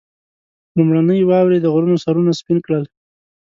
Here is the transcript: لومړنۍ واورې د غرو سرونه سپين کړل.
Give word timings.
لومړنۍ 0.77 1.21
واورې 1.25 1.57
د 1.61 1.65
غرو 1.73 2.01
سرونه 2.03 2.31
سپين 2.39 2.57
کړل. 2.65 2.83